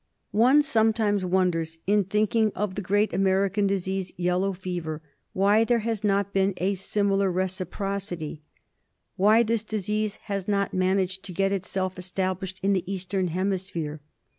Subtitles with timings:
[0.33, 4.99] One sometimes wonders, in thinking of the great American disease, yellow fever,
[5.33, 8.41] why there has not been a similar reciprocity;
[9.15, 14.01] why this disease has not managed to get itself established in the Eastern Hemisphere.